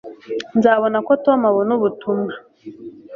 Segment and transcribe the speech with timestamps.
[0.57, 2.33] nzabona ko tom abona ubutumwa